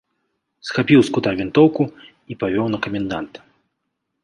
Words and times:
Схапіў 0.69 0.99
з 1.09 1.13
кута 1.17 1.33
вінтоўку 1.41 1.83
і 2.35 2.39
павёў 2.41 2.67
на 2.77 2.83
каменданта. 2.89 3.39